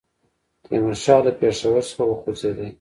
تیمورشاه 0.63 1.19
له 1.25 1.31
پېښور 1.39 1.81
څخه 1.89 2.03
وخوځېدی. 2.05 2.67